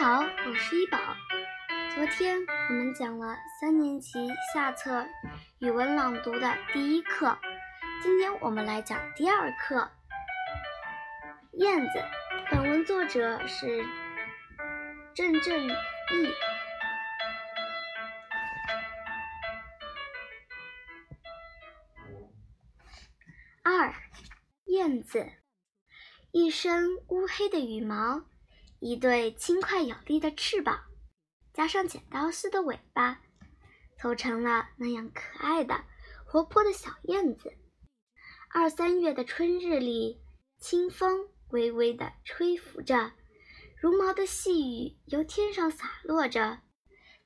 [0.00, 0.98] 好，我是一宝。
[1.94, 2.38] 昨天
[2.70, 5.06] 我们讲了三年级下册
[5.58, 7.36] 语文朗读的第一课，
[8.02, 9.90] 今天我们来讲第二课
[11.58, 11.98] 《燕子》。
[12.50, 13.84] 本文作者是
[15.12, 15.74] 郑正义。
[23.62, 23.92] 二，
[24.64, 25.30] 燕子，
[26.32, 28.22] 一身乌黑的羽毛，
[28.80, 30.84] 一对轻快有力的翅膀。
[31.52, 33.20] 加上剪刀似的尾巴，
[33.98, 35.84] 凑成了那样可爱的、
[36.24, 37.52] 活泼的小燕子。
[38.48, 40.22] 二三月的春日里，
[40.58, 43.12] 清风微微地吹拂着，
[43.76, 46.60] 如毛的细雨由天上洒落着，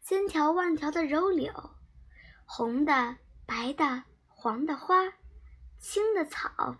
[0.00, 1.52] 千条万条的柔柳，
[2.46, 5.12] 红的、白的、黄的花，
[5.78, 6.78] 青的草，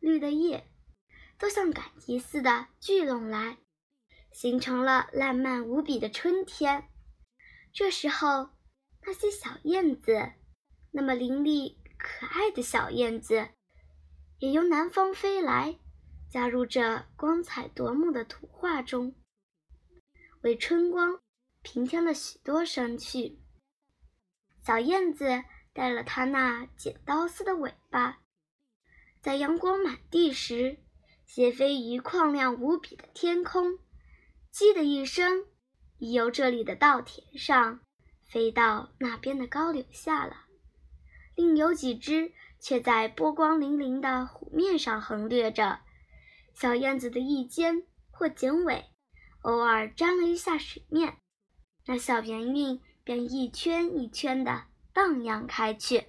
[0.00, 0.70] 绿的叶，
[1.38, 3.58] 都像赶集似的聚拢来。
[4.38, 6.88] 形成了烂漫无比的春天。
[7.72, 8.50] 这时候，
[9.04, 10.34] 那些小燕子，
[10.92, 13.48] 那么伶俐可爱的小燕子，
[14.38, 15.80] 也由南方飞来，
[16.30, 19.16] 加入这光彩夺目的图画中，
[20.42, 21.18] 为春光
[21.62, 23.40] 平添了许多生趣。
[24.64, 28.20] 小燕子带了它那剪刀似的尾巴，
[29.20, 30.78] 在阳光满地时，
[31.26, 33.80] 斜飞于旷亮无比的天空。
[34.58, 35.46] 叽的一声，
[35.98, 37.78] 已由这里的稻田上
[38.24, 40.46] 飞到那边的高柳下了。
[41.36, 45.78] 另有几只却在波光粼粼的湖面上横掠着。
[46.54, 48.86] 小燕子的翼尖或颈尾
[49.42, 51.18] 偶尔沾了一下水面，
[51.86, 56.06] 那小圆晕便一圈一圈的荡漾开去。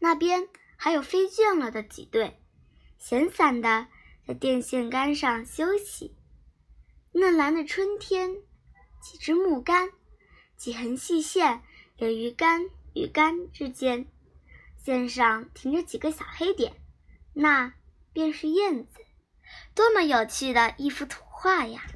[0.00, 2.42] 那边还有飞倦了的几对，
[2.98, 3.86] 闲散的
[4.26, 6.16] 在电线杆上休息。
[7.18, 8.42] 嫩蓝的春天，
[9.00, 9.88] 几只木杆，
[10.54, 11.62] 几横细线
[11.96, 14.06] 连于杆与杆之间，
[14.76, 16.74] 线上停着几个小黑点，
[17.32, 17.72] 那
[18.12, 19.00] 便是燕子。
[19.74, 21.86] 多么有趣的一幅图画呀！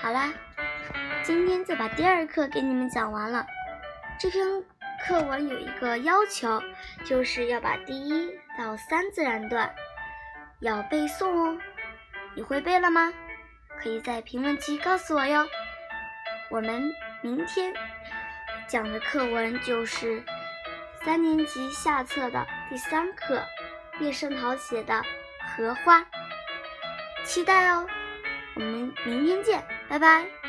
[0.00, 0.32] 好啦，
[1.24, 3.44] 今天就把第二课给你们讲完了。
[4.20, 4.64] 这篇。
[5.06, 6.62] 课文有一个要求，
[7.04, 9.74] 就是要把第一到三自然段
[10.60, 11.58] 要背诵哦。
[12.34, 13.12] 你会背了吗？
[13.78, 15.46] 可以在评论区告诉我哟。
[16.48, 17.74] 我们明天
[18.66, 20.24] 讲的课文就是
[21.04, 23.42] 三年级下册的第三课，
[24.00, 24.94] 叶圣陶写的
[25.46, 26.00] 《荷花》，
[27.24, 27.86] 期待哦。
[28.54, 30.43] 我们明天见，拜拜。